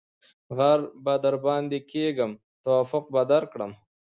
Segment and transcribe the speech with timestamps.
[0.29, 2.31] ـ غر به درباندې کېږم
[2.63, 3.71] توافق به درکړم.